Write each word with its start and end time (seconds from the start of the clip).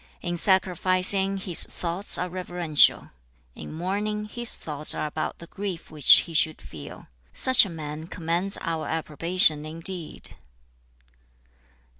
In 0.23 0.35
sacrificing, 0.35 1.37
his 1.37 1.63
thoughts 1.63 2.17
are 2.17 2.27
reverential. 2.27 3.11
In 3.53 3.71
mourning, 3.71 4.25
his 4.25 4.55
thoughts 4.55 4.95
are 4.95 5.05
about 5.05 5.37
the 5.37 5.45
grief 5.45 5.91
which 5.91 6.21
he 6.21 6.33
should 6.33 6.59
feel. 6.59 7.05
Such 7.33 7.67
a 7.67 7.69
man 7.69 8.07
commands 8.07 8.57
our 8.63 8.87
approbation 8.87 9.63
indeed.' 9.63 10.33